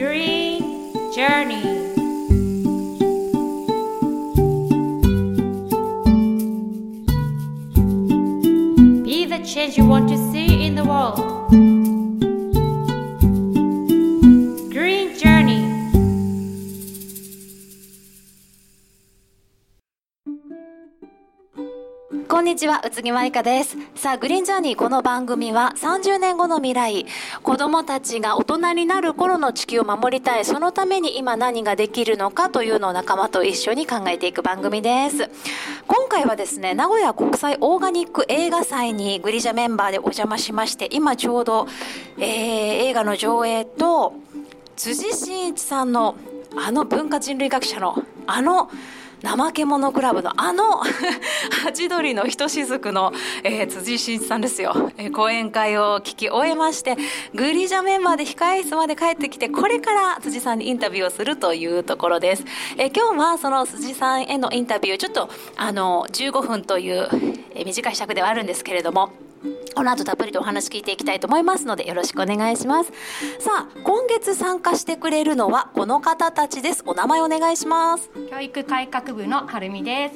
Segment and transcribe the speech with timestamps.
[0.00, 0.62] Green
[1.14, 1.60] Journey.
[9.02, 10.29] Be the change you want to see
[22.50, 23.76] にちは、宇津木まりかです。
[23.94, 27.06] さあ、グリーンジャーニーこの番組は30年後の未来、
[27.44, 35.30] 子供たちが大人になる頃の地球を守りたい、そのために今何ができるのかというのを仲間と一緒に考えていく番組です。
[35.86, 41.68] 今回はですね、名古屋国際オーガニック映画祭にグリジャメンバーでお邪魔しまして、今ちょうど、
[42.18, 42.26] えー
[42.88, 44.14] 映画の上映と、
[44.74, 46.16] 辻真一さんの
[46.56, 48.68] あの文化人類学者のあの
[49.22, 50.78] 怠け者クラブのあの
[51.62, 53.12] ハチドリのひとしずくの、
[53.42, 56.96] えー辻真一さんですよ、えー講演会を聞き終えまして
[57.34, 62.44] グリジャメンバーで控え室まで帰ってきてこれから辻さんにインタビューをするというところです、
[62.76, 67.08] えー今日はその辻さんへのインタビューちょっとあの15分という、
[67.54, 69.10] え短い尺ではあるんですけれども
[69.74, 72.92] この後たっぷりとお話聞いていきたいと思いますのでよろしくお願いします。
[73.38, 76.82] さあ今月参加してくれるのはこの方たちです。
[76.86, 78.10] お名前お願いします。
[78.30, 80.14] 教育改革部のはるみです。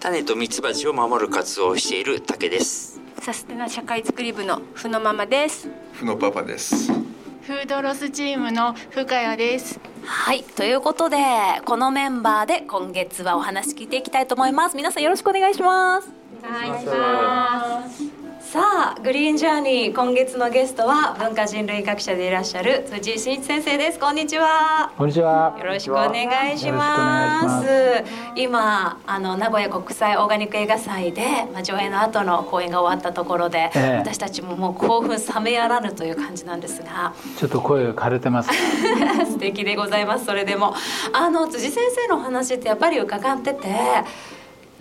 [0.00, 3.00] 種とミツバチを守る活動をしている竹です。
[3.20, 5.68] サステナ社会づくり部のふのママです。
[5.92, 6.90] ふのパパです。
[6.90, 9.78] フードロスチームの深谷です。
[10.04, 11.18] はいということで
[11.64, 14.76] このメンバーで今月はお話聞いていきたいと思います。
[14.76, 16.22] 皆さんよろしくお願いします。
[16.42, 18.11] お願いします
[18.52, 25.56] さあグリーンジャーニー今月のゲストは文化人類学者でいらっしゃる辻真一先生ですこんにちはこんにちは。
[25.58, 28.04] よろしくお願いします。
[28.36, 38.50] 今あの名古屋国際オーガニック映画祭で、まあ、上映の後の公演が終わったところで、ええ私たちももう興奮冷めやらぬという感じなんですがちょっと声が枯れてます。
[39.32, 40.74] 素敵でございますそれでも
[41.14, 43.68] あの辻先生のお話ってやっぱり伺ってて。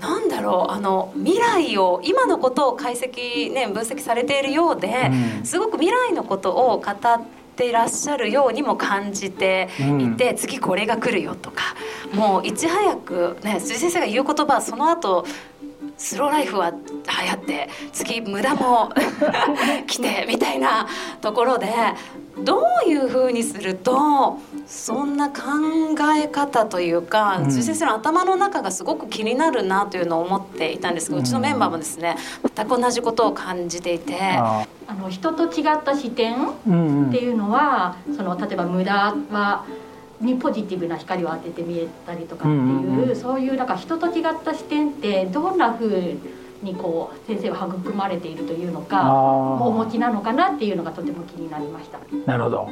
[0.02, 4.88] なんだろうあの未来を今のことを解析ね分析されているようで、
[5.38, 5.46] うん。
[5.46, 7.22] すごく未来のことを語っ
[7.56, 9.70] ていらっしゃるようにも感じて
[10.00, 11.76] いて、次これが来るよとか
[12.14, 15.26] もういち早くね辻先生が言う言葉はその後
[15.98, 16.78] スローライフは流
[17.30, 18.92] 行って次無駄も
[19.86, 20.88] 来てみたいな
[21.22, 21.68] ところで
[22.38, 25.42] どういうふうにするとそんな考
[26.18, 32.16] え方というか、うん辻先生の頭の中がすごく気になるなというのを思っていたんですが、うちのメンバーもですね
[32.56, 34.18] 全く同じことを感じていて。
[34.22, 36.48] ああの人と違った視点。
[36.48, 39.66] っていうのはその例えば無駄は
[40.20, 42.68] にポジティブな光を当てて見えたりとかっていう,、うん
[43.04, 46.20] うんうんそういうなんか人と違った視点ってどんな風に
[46.76, 51.98] こう先生は育まれているというのかお持あちなのかなっていうのがとても気になりました。
[51.98, 52.70] あ、なるほど。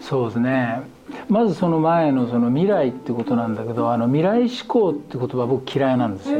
[0.00, 0.82] そうですね。
[1.28, 6.38] まずその前のその未来ってことなんだけど、あの未来思考って言葉僕嫌いなんですよ。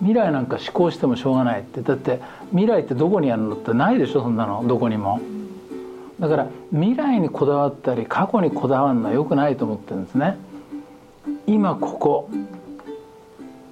[0.00, 5.20] 未来なんか思考してもしょうがないってだって未来ってどこにあるのってないでしょそんなのどこにも。
[6.18, 10.36] だから未来にこだわったり過去にこだわるのは良くないと思ってるんですね。
[11.46, 12.30] 今ここ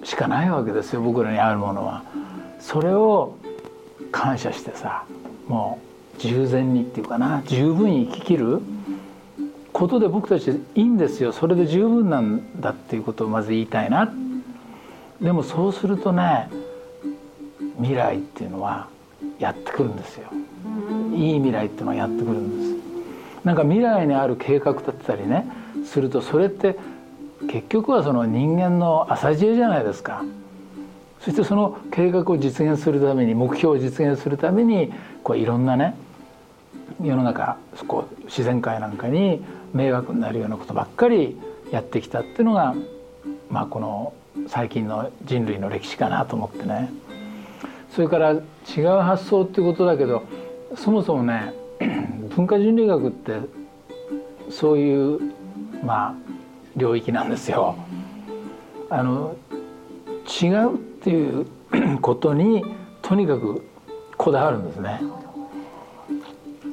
[0.05, 2.03] しかないわけですよ僕らにあるものは。
[2.61, 3.37] それを
[4.11, 5.05] 感謝してさ
[5.47, 5.79] も
[6.17, 8.61] う従前にっていうかな十分に生ききる
[9.73, 11.33] ことで僕たちいいんですよ。
[11.33, 14.13] それで十分なんだっていうことをまず言いたいな。
[15.21, 16.49] でもそうするとね
[17.77, 18.89] 未来っていうのは
[19.39, 20.29] やってくるんですよ。
[21.15, 23.45] いい未来っていうのはやってくるんです。
[23.45, 25.47] なんか未来にある計画立てたりね
[25.85, 26.77] するとそれって
[27.47, 30.25] 結局はその人間の浅知恵じゃないですか。
[31.21, 35.97] そしてその計画を実現するために目標を実現するためにこういろんなね
[37.03, 41.37] 世の中こう自然界なんかに迷惑になるようなことばっかり
[41.71, 42.75] やってきたっていうのが、
[43.51, 44.15] まあ、この
[44.47, 46.91] 最近の人類の歴史かなと思ってね。
[47.95, 48.37] それから違
[48.83, 50.23] う発想っていうことだけど
[50.77, 51.53] そもそもね
[52.37, 53.41] 文化人類学って
[54.51, 55.21] そういう
[55.85, 56.15] まあ
[56.79, 57.77] 領域なんですよ。
[58.91, 59.37] あの
[60.43, 61.47] 違うっていう
[62.01, 62.65] ことに
[63.03, 63.65] とにかく
[64.17, 65.03] こだわるんですね。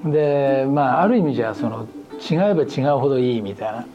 [0.06, 1.88] でまあある意味じゃその
[2.20, 3.86] 違えば違うほどいいみたいな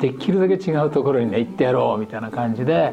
[0.00, 2.92] できるだけ違うところにね行ってやろうみたいな感じで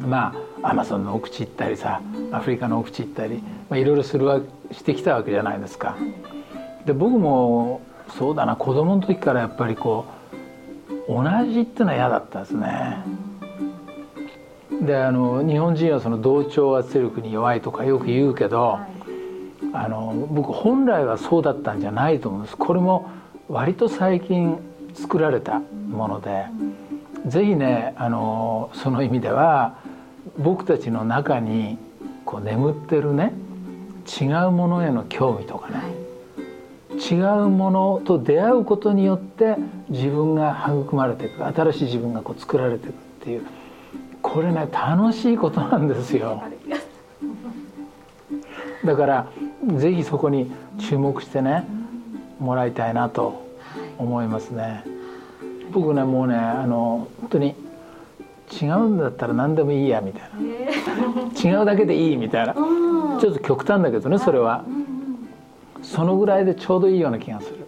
[0.00, 2.00] まあアマゾンの奥地行ったりさ
[2.32, 4.40] アフリカの奥地行ったり、まあ、いろいろするわ
[4.72, 5.96] してきたわけじゃないですか。
[6.84, 7.80] で僕も
[8.16, 10.15] そうだな子供の時からやっぱりこう
[11.08, 12.98] 同じってのは嫌だったんですね。
[14.82, 18.78] であの日本人はその同調圧力に弱いとかよく言うけど、
[19.72, 22.56] あの僕本来はそうだったんじゃないと思うんです。
[22.56, 23.08] これも
[23.48, 24.58] 割と最近
[24.94, 26.46] 作られたもので、
[27.26, 29.76] ぜひねあのその意味では
[30.38, 31.78] 僕たちの中に
[32.24, 33.32] こう眠ってるね
[34.20, 35.80] 違うものへの興味とかね、
[36.98, 39.56] 違うものと出会うことによって
[39.88, 43.46] 自分が育まれていく新しい自分がこう作られていくっていう
[44.22, 46.42] これね楽しいことなんですよ。
[48.84, 49.26] だから
[49.76, 51.64] ぜひそこに注目してね
[52.38, 53.46] もらいたいなと
[53.98, 54.84] 思いますね。
[55.72, 57.54] 僕ねもうねあの本当に
[58.60, 60.22] 違うんだったら何でもいいやみたい
[61.42, 61.58] な。
[61.58, 62.54] 違うだけでいいみたいな。
[62.54, 64.64] ちょっと極端だけどねそれは
[65.86, 67.64] そのぐらいでちょうどいいような気がする。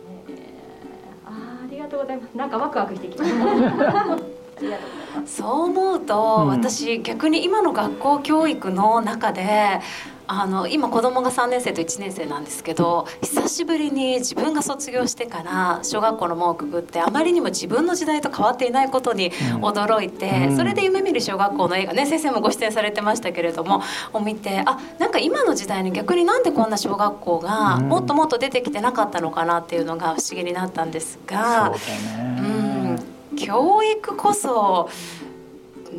[1.24, 2.36] あーありがとうございます。
[2.36, 4.18] なんかワクワクしてきました
[5.24, 6.48] そう思うと、うん。
[6.48, 9.80] 私逆に今の学校教育の中で
[10.30, 19.64] あの今子供が3年生と1年生なんですけど久しぶりに自分が卒業してから小学校の門をくぐってあまりにも自分の時代と変わっていないことにうん。
[19.64, 20.56] 驚いて、うん。
[20.56, 23.82] それで夢見る小学校の映画ね先生もご出演されてましたけれども
[24.12, 27.88] を見てあなんか今の時代に逆になんでこんな小学校がうん。
[27.88, 31.70] もっともっと出てきてなかったのかなっていうのが不思議になったんですが。
[31.70, 32.92] うね。
[32.94, 32.98] ん。
[33.36, 34.90] 教育こそ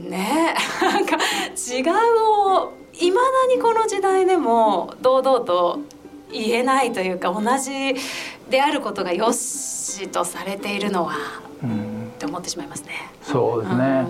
[0.07, 5.79] ね なんか違うをいまだにこの時代でも堂々と
[6.31, 7.95] 言えないというか同じ
[8.49, 11.15] であることがよしとされているのは
[11.63, 12.89] うんって思ってしまいますね。
[13.23, 14.05] そうですね、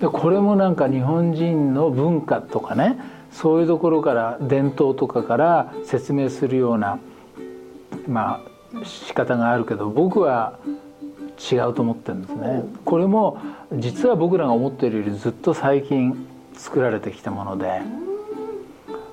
[0.00, 2.98] でこれもなんか日本人の文化とかね
[3.32, 6.98] そういうところから伝統とかから説明するような
[8.06, 8.42] ま
[8.74, 10.58] あ仕方があるけど僕は
[11.50, 12.64] 違うと思ってるんですね。
[12.84, 13.38] これも
[13.72, 17.80] 実は僕らが思っているよりずっと最近作られてきたもので。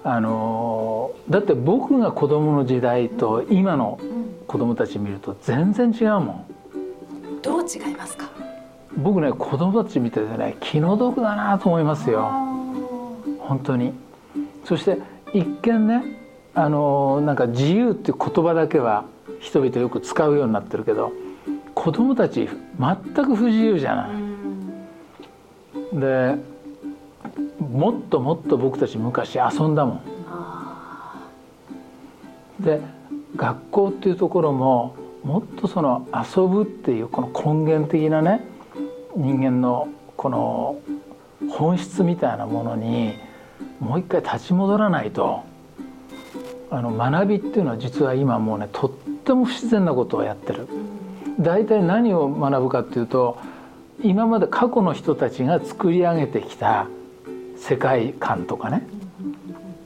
[0.05, 3.99] あのだって僕が子供の時代と今の
[4.47, 6.45] 子供たち見ると全然違うもん。
[7.41, 8.29] どう違いますか？
[8.97, 12.31] 僕ね子供たち見ててね気の毒だなと思いますよ。
[13.39, 13.93] 本当に。
[14.65, 14.99] そして
[15.33, 16.03] 一見ね
[16.53, 19.05] あのなんか自由っていう言葉だけは
[19.39, 21.11] 人々よく使うようになってるけど
[21.73, 22.47] 子供たち
[22.79, 25.99] 全く不自由じゃない。
[25.99, 26.35] で
[27.71, 30.01] もっともっと僕たち昔遊んだもん
[32.59, 32.79] で
[33.35, 38.45] 学校っていうところももっとその遊ぶっていうこの根源的なね
[39.15, 40.79] 人間のこの
[41.49, 43.13] 本質みたいなものに
[43.79, 45.43] もう一回立ち戻らないと
[46.69, 50.67] あの学びっていうのは実は今もうねとっても不自然なことをやってる。
[51.39, 53.37] 大体何を学ぶかっていうと
[54.01, 56.87] 今まで過去の人たちが作り上げてきた
[57.63, 58.85] 世界観とかね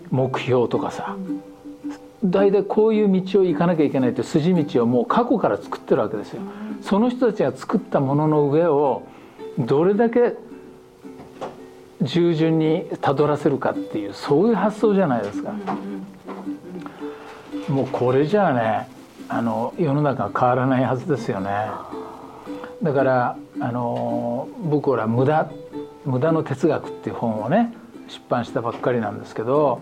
[0.09, 1.15] 目標とかさ
[2.25, 6.41] 大体こういう道を行かなきゃいけないって筋道をもう過去から作ってるわけですよ。
[6.81, 9.03] その人たちが作ったものの上を
[9.59, 10.33] どれだけ
[12.01, 15.53] 従順にたどらせるかっていうそういう発想じゃないですか。
[17.69, 18.89] もうこれじゃあね
[19.29, 21.67] あの世の中が変わらないはずですよね。
[22.81, 25.51] だからあの僕ら無駄
[26.07, 27.73] 無駄の哲学っていう本をね
[28.07, 29.81] 出版したばっかりなんですけど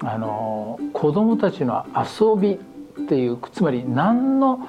[0.00, 2.58] あの子供たちの遊びっ
[3.06, 4.68] ていうつまり何の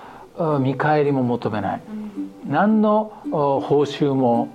[0.60, 1.82] 見返りも求めない。
[2.46, 4.50] 何の報酬も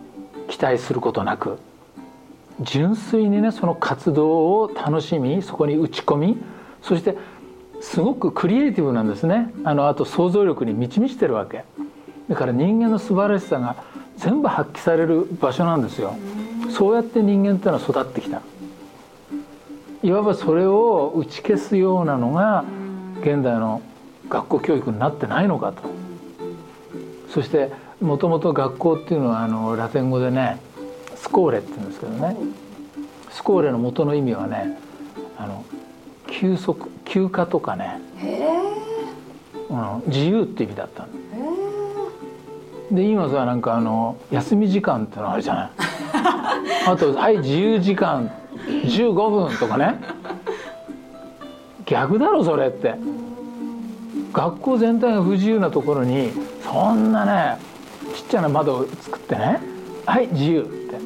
[0.48, 1.58] 期待することなく
[2.60, 6.36] 純粋にねその活動を楽しみそこに打ち込み
[6.82, 7.16] そして
[7.80, 9.52] すごくクリエイティブなんですね。
[9.64, 11.64] あのあと想像力に満ち満ちてるわけ。
[12.28, 13.76] だから人間の素晴らしさが
[14.16, 16.16] 全部発揮される場所なんですよ。
[16.70, 18.42] そうやって人間っていうのは育ってきた。
[20.02, 22.64] いわばそれを打ち消すようなのが
[23.20, 23.80] 現代の
[24.28, 25.82] 学校教育になってないのかと。
[27.32, 30.60] そしてもともと学校っていうのはあのラテン語でね
[31.16, 32.36] スコーレって言うんですけどね。
[33.30, 34.78] スコーレの元の意味はね
[35.36, 35.64] あの
[36.26, 37.98] 休息休暇とかね、
[39.70, 41.08] うん、自由って意味だったの。
[42.90, 45.70] で今さなんかあの休み時間ってのあるじゃない。
[46.86, 48.30] あとはい自由時間。
[48.66, 50.00] 15分とかね。
[51.86, 52.94] 逆だろそれって。
[54.32, 56.30] 学校全体が不自由なところに
[56.62, 57.58] そんなね
[58.14, 59.60] ちっちゃな窓を作ってね。
[60.06, 60.98] はい自由って。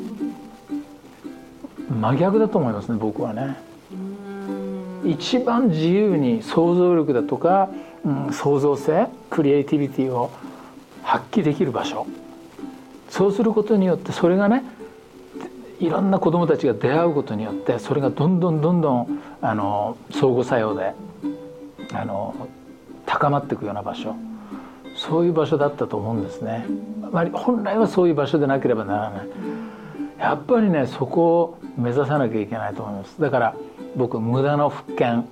[1.88, 3.56] 真逆だと思いますね僕はね。
[5.04, 7.70] 一番自由に想像力だとか、
[8.04, 10.30] うん、創造性クリエイティビティを
[11.08, 12.06] 発揮できる場所。
[13.08, 14.62] そうすることによってそれがね
[15.80, 20.92] いろんな子どもたちが出会うことによってそれがどんどんどんどんあの相互作用で
[21.94, 22.34] あの
[23.06, 24.14] 高まっていくような場所。
[24.94, 26.66] そういう場所だったと思うんですね、
[27.12, 29.28] まあ、本来はそういう場所でなければならない。
[30.18, 33.20] やっぱりねそこを目指さなきゃいけないと思います。
[33.20, 33.54] だから
[33.96, 35.26] 僕無駄の復権、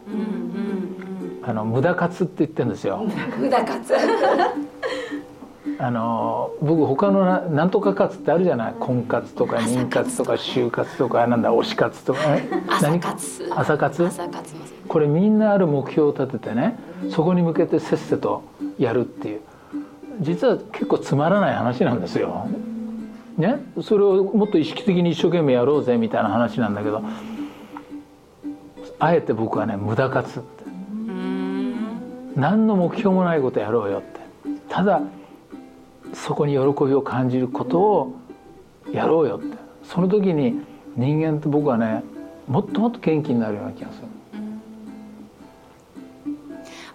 [1.43, 3.05] あの無駄活って言ってるんですよ。
[3.37, 3.93] 無駄活
[5.79, 8.75] あの僕他のななんとか活ってあるじゃない？
[8.81, 12.21] 婚活とか妊活とか就活とかなんだ推し活とか。
[12.69, 13.51] 朝活。
[13.55, 14.09] 朝活。
[14.89, 16.79] これみんなある目標を立ててね
[17.11, 18.43] そこに向けてせっせと
[18.79, 19.41] やるっていう。
[20.21, 22.49] 実は結構つまらない話なんですよ。
[23.37, 27.03] ね、それをもっと意識的に一生懸命やろうぜみたいな話なんだけど
[28.99, 30.65] あえて僕はね無駄活って。
[32.35, 34.21] 何の目標もないことやろうよって。
[34.71, 35.03] ただ
[36.15, 38.17] そこに喜びを感じることを
[38.93, 40.61] やろうよってその時に
[40.97, 42.03] 人間って僕はね
[42.47, 44.07] もっともっと元気になるような気がする。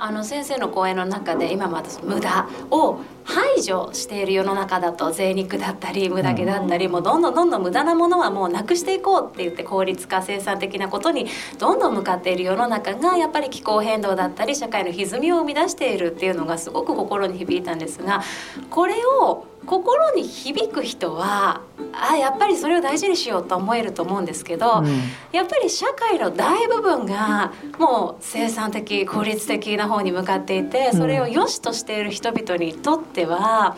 [0.03, 7.21] あの先生の講演の中で今また無駄を排除している世の中だと贅肉だったり無駄毛だったり、もうどん。
[7.21, 11.27] どんどんどん無駄なものはもうなくしていこうって言って効率化生産的なことに
[11.59, 18.23] どんどん向かっている世の中がやっぱり気候変動だったり社会の歪みを生み出しているっていうのがすごく心に響いたんですが
[18.71, 21.61] これを心に響く人は
[21.93, 24.87] あやっぱりそれを大事にしようと思えると思うんですけど、うん。
[25.31, 33.75] やっぱり社会の大部分がもう生産的効率的な方に向かっていてそれを良しとしている人々にとっては、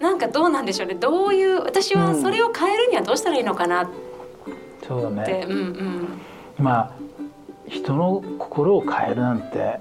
[0.00, 0.94] なんかどうなんでしょうね。
[0.94, 3.88] どういう私はそれを変えるにはどうしたらいいのかなっ
[4.86, 5.46] そうだて、ね。
[5.48, 6.08] うんうん
[6.58, 6.92] まあ
[7.68, 9.80] 人の心を変えるなんて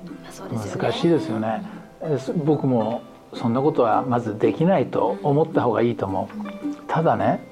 [0.51, 1.63] 難しいですよね。
[2.01, 3.01] えそ僕も
[3.33, 6.85] そんなことはまずできないと思った方がいいと思う。
[6.87, 7.47] ただね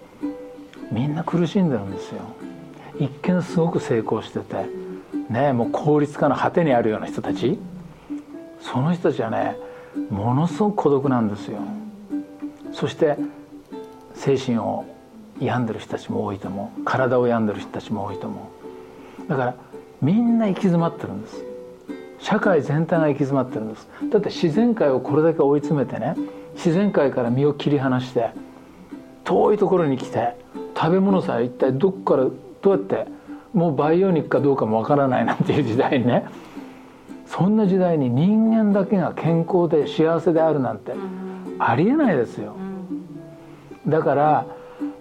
[0.92, 2.22] みんな苦しんでるんですよ。
[3.00, 4.66] 一見すごく成功してて。
[5.30, 7.60] ねもう効率化の果てにあるような人たち。
[8.60, 9.58] その人たちはね
[10.10, 11.60] ものすごく孤独なんですよ。
[12.72, 13.18] そして
[14.16, 14.86] 精神を
[15.40, 16.84] 病んでる人たちも多いと思う。
[16.84, 18.50] 体を病んでる人たちも多いと思
[19.28, 19.30] う。
[19.30, 19.56] だから
[20.02, 21.46] みんな行き詰まってるんです。
[22.20, 23.88] 社会全体が行き詰まってるんです。
[24.10, 26.16] だって自然界をこれだけ追い詰めてね
[26.56, 28.32] 自然界から身を切り離して
[29.24, 30.36] 遠いところに来て
[30.76, 32.34] 食べ物さえ一体どこからど
[32.66, 33.08] うやって
[33.54, 36.26] もう培養肉かどうかもわからないなんていう時代にね
[37.34, 40.94] そんな時代に人間だけが健康で幸せであるなんて
[41.58, 42.56] ありえないですよ。
[43.88, 44.46] だから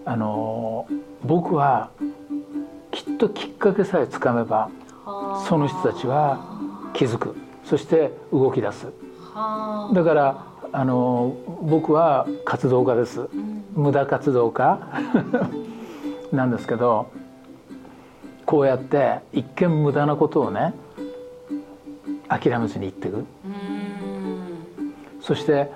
[0.07, 0.89] あの
[1.25, 1.91] 僕は
[2.91, 4.71] きっときっかけさえつかめば
[5.47, 6.59] その人たちは
[6.95, 7.37] 気づく。
[7.65, 8.87] そして動き出す。
[9.93, 13.29] だからあの僕は活動家です。
[13.75, 14.79] 無駄活動家。
[16.33, 17.11] なんですけど
[18.47, 20.73] こうやって一見無駄なことをね
[22.39, 23.25] 諦めずに言っていく
[25.21, 25.71] そして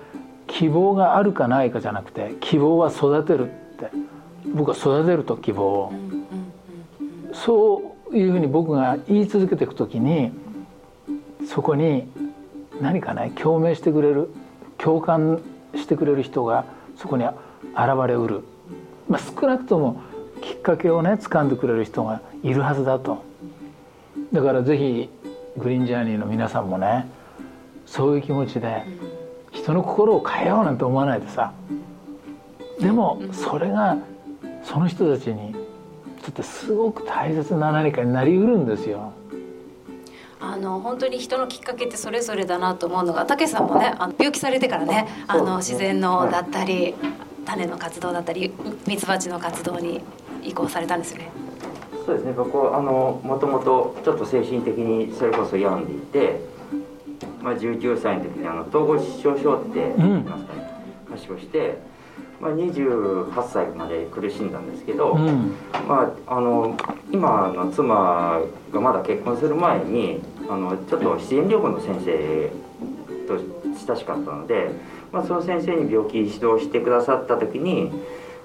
[0.46, 3.90] 希望があるかないかじゃなくて希望は育てるって。
[4.54, 5.92] 僕は育てると希望を。
[7.32, 10.30] そういうふうに僕が言い続けていくときに
[11.46, 12.08] そこに
[12.80, 14.30] 何かね共鳴してくれる。
[14.78, 15.40] 共感
[15.74, 16.66] してくれる人が
[16.98, 17.34] そこに現
[18.06, 18.44] れうる、
[19.08, 20.02] まあ、少なくとも
[20.42, 23.24] きっかけをね掴んでくれる人がいるはずだと。
[24.32, 25.08] だからぜひ
[25.58, 27.08] グリーンジャーニーの皆さんもね
[27.86, 28.84] そういう気持ちで
[29.52, 31.52] 人の心を変えようなんて思わないでさ
[32.80, 33.96] でもそれが
[34.62, 35.54] その人たちに
[36.22, 39.12] とってすごく大切な何かになりうるんですよ。
[40.38, 46.94] あの本当に人のきっかけってそれぞれだなと思うのがたけさんもねあの病気されてからねあの自然のだったり
[47.46, 48.52] 種の活動だったり
[48.86, 50.02] ミツバチの活動に
[50.42, 51.45] 移行されたんですよね。
[52.06, 52.32] そうですね。
[52.32, 56.40] 僕はあのもともとちょっと精神的にそれこそ病んでいて、
[57.42, 60.70] まあ、19歳の時にあの統合失調症って言いますかね、
[61.10, 61.78] 発症して、
[62.40, 65.56] まあ、28歳まで苦しんだんですけど、うん。
[65.88, 66.76] まあ、あの
[67.10, 68.40] 今の妻
[68.72, 72.52] がまだ結婚する前にあのちょっと自然療法の先生
[73.26, 73.40] と
[73.88, 74.70] 親しかったので、
[75.10, 77.90] まあ、その先生に病気指導してくださった時に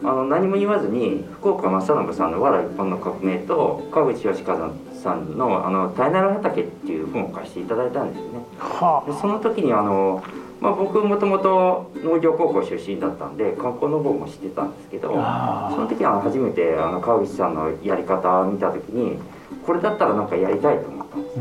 [0.03, 8.39] あの何も言わずに福岡正信さんの「わら一本の革命」と川口義和さんの「あの大なる畑」っていう本を貸していただいたんですよね。
[8.59, 10.23] はでその時にあの、
[10.59, 19.19] まあ、僕もともと農業高校出身だったんで観光農法も知ってたんですけどその時は初めてあの川口さんのやり方を見た時に
[19.65, 21.35] これだったらなんかやりたいと思ったんです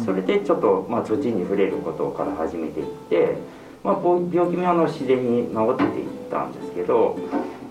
[0.00, 3.36] でそれでちょっと、まあ、土に触れることから始めていって、
[3.82, 3.94] まあ、
[4.32, 7.18] 病気もあの自然に治っていったんですけど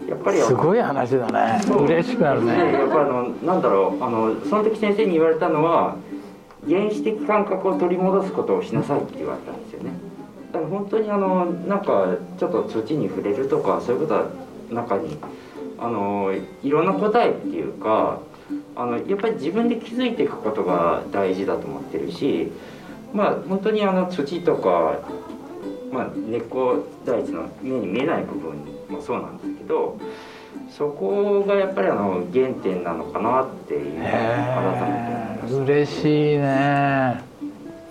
[0.08, 1.62] やっぱりすごい話だね。
[1.86, 2.74] 嬉しくなるでね。
[2.74, 5.98] やっぱりあのなんだろうあのその時先生に言われたのは
[6.68, 9.92] 原始的感覚を取り戻すことをしなさいって言われたんですよね。
[10.52, 14.26] だから本当にあのなんかちょっと土に触れるとかそういうことは
[14.72, 15.18] 中に
[15.78, 18.20] あのいろんな答えっていうか
[18.76, 22.52] あのやっぱり自分で気づいていくことが大事だと思ってるし
[23.14, 25.29] まあ本当にあの土とか、ま
[26.10, 28.58] あ、根っこ大地の目に見えない部分
[28.90, 29.98] もそうなんですけど
[30.70, 35.64] そこがやっぱりあの原点なのかなっていう改めて思いました。
[35.64, 37.29] 嬉しいね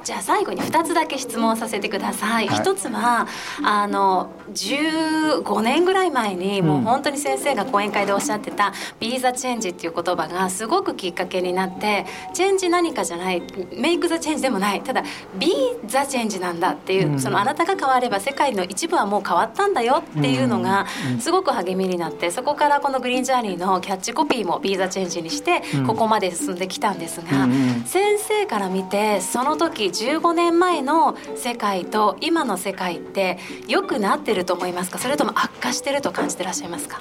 [0.05, 2.57] じゃあ最後に2つだけ質問させてください、はい。
[2.57, 3.27] 一つは
[3.63, 13.43] あの15年ぐらい前に、もう本当に先生が講演会でおっしゃってた「Be the Change」っていう言葉がすごくきっかけになってチェンジ何かじゃない
[13.77, 14.81] メイク・ザ・チェンジでもない。
[14.83, 15.03] ただ
[15.39, 15.49] 「Be
[15.87, 17.21] the Change」なんだっていう、うん。
[17.21, 20.87] そのあなたが変われば世界の一部はもう変わったんだよっていうのが
[21.21, 25.87] すごく励みになってそこからこのグリーンジャーニーのキャッチコピーも「Be the Change」にしてうん。
[25.87, 27.85] ここまで進んできたんですが、うんうん。
[27.85, 33.37] 先生から見てその時15年前の世界と今の世界って
[33.67, 34.99] 良くなってると思いますか？
[34.99, 37.01] それとも悪化してると感じてらっしゃいますか？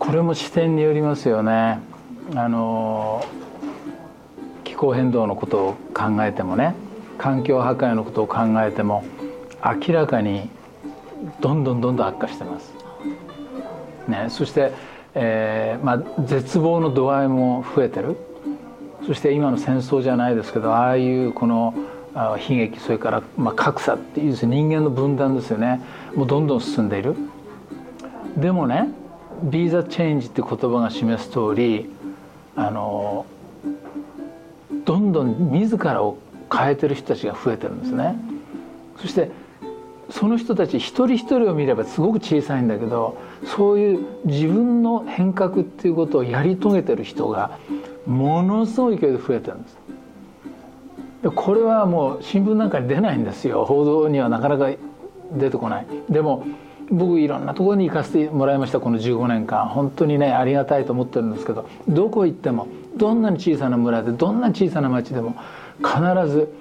[0.00, 1.78] これも視点によりますよね。
[2.34, 3.24] あの
[4.64, 6.74] 気候変動のことを考えてもね
[7.16, 9.04] 環境破壊のことを考えても
[9.64, 10.48] 明らかに
[11.40, 12.72] どんどんどんどん悪化してます、
[14.08, 14.72] ね、そして、
[15.14, 18.16] えーまあ、絶望の度合いも増えてる。
[19.06, 21.74] そして今の戦争じゃないですけどああいうこの
[22.14, 25.80] 悲劇それから、まあ、格差っていう人間の分断ですよね。
[26.14, 27.14] もうどんどん進んでいる。
[28.36, 28.88] でもね
[29.42, 31.90] 「Be the Change」って言葉が示す通り
[32.56, 33.26] あの
[34.84, 36.18] どんどん自らを
[36.52, 38.16] 変えてる人たちが増えてるんですね。
[39.00, 39.30] そして
[40.10, 47.58] その人たち一人一人を見ればすごく小さいんだけどそういう自分の変革っていうことをやり遂げてる人が
[48.06, 49.78] ものすごい勢いで増えてるんです。
[51.22, 53.64] でこれはもう新聞なんかに出ないんですよ。
[53.64, 54.70] 報道にはなかなか
[55.32, 55.86] 出てこない。
[56.08, 56.44] でも
[56.90, 58.80] 僕いろんなところに行かせてもらいました。
[58.80, 59.68] この15年間。
[59.68, 65.36] 本当にねありがたいと思ってるんですけどどこ行ってもどんなに小さな村でどんな小さな町でも
[65.78, 66.52] 必ず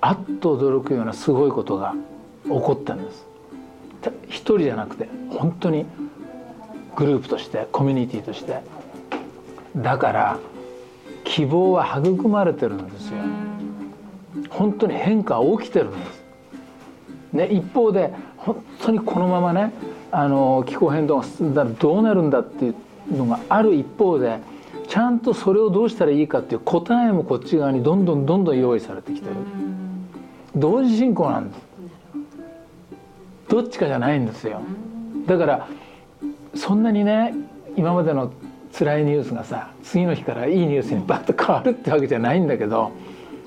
[0.00, 1.94] あっと驚くようなすごいことが
[2.44, 3.26] 起こってるんです。
[4.28, 5.86] 一人じゃなくて本当に
[6.94, 8.60] グループとしてコミュニティとして。
[9.76, 10.38] だから
[11.24, 13.16] 希望は育まれてるんですよ。
[14.50, 16.24] 本当に変化起きてるんです。
[17.32, 19.72] ね、一方で本当にこのままね
[20.12, 22.74] あの気候変動が進んだらどうなるんだっていう
[23.16, 24.38] のがある一方で
[24.88, 29.34] ちゃんとそれをどうしたらいいかっていう答えもこっち側にどんどんどんどん用意されてきてる。
[30.54, 31.60] 同時進行なんです。
[33.48, 34.60] どっちかじゃないんですよ。
[35.26, 35.68] だから
[36.54, 37.34] そんなにね
[37.76, 38.32] 今までの
[38.76, 42.90] 辛いニュースがさ次の日からいいニュースにバッと変わるってわけじゃないんだけど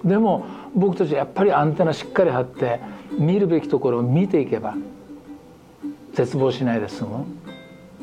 [0.03, 2.79] でも僕たちはやっぱりアンテナしっかり張って
[3.19, 4.75] 見るべきところを見ていけば
[6.13, 7.25] 絶望しないで済む。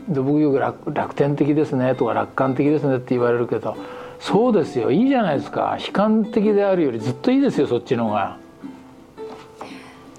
[0.08, 3.76] で僕よく楽楽天的ですねとか楽観的ですねって言われるけど
[4.20, 4.90] そうですよ。
[4.90, 5.78] いいじゃないですか。
[5.80, 8.43] 悲観的であるよりずっといいですよそっちの方が。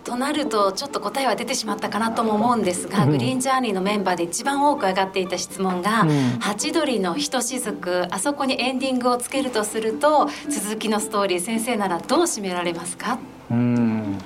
[0.05, 3.11] となるとちょっと答えは出てしまったかなとも思うんですが、うん。
[3.11, 6.09] グリーンジャーニーのメンバーで一番多く上がっていた質問が「うん。
[6.39, 13.17] ハチドリのひとしずく」あそこにエンディングをつけるとすると続きのストーリー先生ならどう締められますか？
[13.49, 14.17] うん。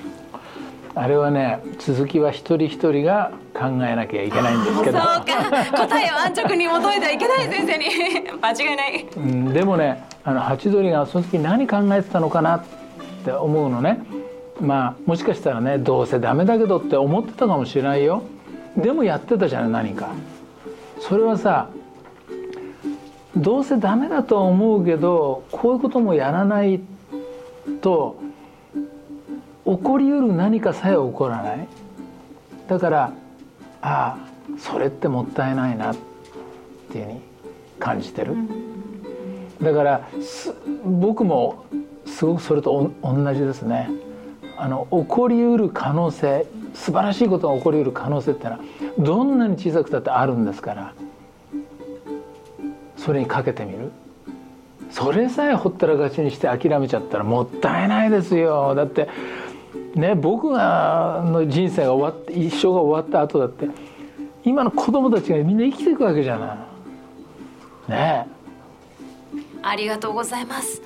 [0.94, 4.98] あれはね続きは一人一人が考えなきゃいけないんですけど。
[4.98, 5.86] そうか。
[5.86, 7.84] 答えを安直に求めてはいけない先生に。
[8.42, 9.06] 間違いない。
[9.16, 12.64] うん、でもねあのハチドリがその時何考えてたのかなっ
[13.24, 14.00] て思うのね
[14.60, 18.22] まあもしかしたらねどうせダメだけどって思ってたかもしれないよ。
[18.76, 20.10] でもやってたじゃない何か。
[21.00, 21.68] それはさ
[23.36, 26.80] どうせダメだとは思うけどこういうこともやらない
[27.80, 28.20] と
[29.64, 31.68] 起こりうる何かさえ起こらない。
[32.68, 33.12] だから
[33.82, 34.18] ああ
[34.58, 35.96] それってもったいないなっ
[36.92, 37.20] ていうふうに
[37.78, 38.34] 感じてる。
[39.62, 41.64] だからす僕も
[42.06, 43.90] すごくそれとお同じですね
[44.62, 48.60] あの起こりうる可能性素晴らしいことが起こりうる可能性ってのは
[48.98, 50.92] どんなに小さくたってあるんですから
[52.98, 53.90] それにかけてみる。
[54.90, 58.74] それさえほったらかしにして諦めちゃったらもったいないですよ。
[58.74, 59.08] だって
[59.94, 63.68] ね僕がの人生が終わって一生が終わった後だって
[64.44, 66.66] 今の子供たちがみんな生きていくわけじゃな
[67.88, 67.90] い。
[67.92, 68.26] ね。
[69.62, 70.82] ありがとうございます。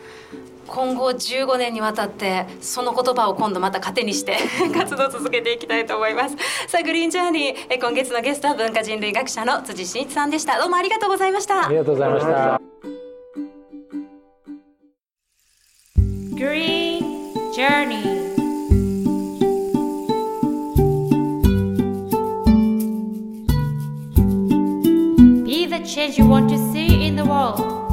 [0.67, 4.39] 今後15年にわたってその言葉を今度また糧にして
[4.75, 6.37] 活動を続けていきたいと思います。
[6.69, 10.59] さあグリーンジャーニーえ今月のゲストは文化人類学者の辻真一さんでした。
[10.59, 11.67] どうもありがとうございました。
[11.67, 12.61] ありがとうございました。
[16.37, 18.35] グリーンジャーニー
[25.45, 27.84] 「Be the change you want to see in the world.